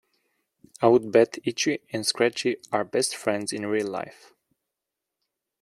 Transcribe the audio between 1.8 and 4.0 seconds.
and Scratchy are best friends in real